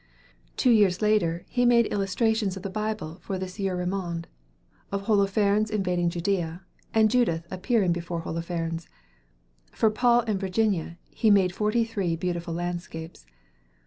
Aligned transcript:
Two 0.57 0.71
years 0.71 0.99
later 0.99 1.45
he 1.47 1.63
made 1.63 1.85
illustrations 1.93 2.55
for 2.55 2.59
the 2.61 2.71
Bible 2.71 3.21
of 3.29 3.39
the 3.39 3.47
Sieur 3.47 3.77
Raymond, 3.77 4.25
of 4.91 5.01
Holofernes 5.03 5.69
invading 5.69 6.09
Judea, 6.09 6.63
and 6.91 7.11
Judith 7.11 7.45
appearing 7.51 7.93
before 7.93 8.21
Holofernes. 8.21 8.87
For 9.71 9.91
"Paul 9.91 10.21
and 10.21 10.39
Virginia" 10.39 10.97
he 11.11 11.29
made 11.29 11.53
forty 11.53 11.85
three 11.85 12.15
beautiful 12.15 12.55
landscapes. 12.55 13.27